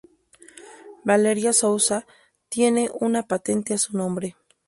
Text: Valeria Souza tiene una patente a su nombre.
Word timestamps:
Valeria 1.03 1.53
Souza 1.53 2.07
tiene 2.49 2.89
una 3.01 3.21
patente 3.27 3.75
a 3.75 3.77
su 3.77 3.95
nombre. 3.95 4.35